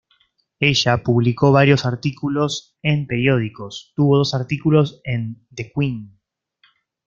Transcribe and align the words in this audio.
Ella 0.59 1.03
publicó 1.03 1.51
varios 1.51 1.85
artículos 1.85 2.75
en 2.81 3.05
periódicos, 3.05 3.93
tuvo 3.95 4.17
dos 4.17 4.33
artículos 4.33 4.99
en 5.03 5.45
"The 5.53 5.71
Queen". 5.71 6.19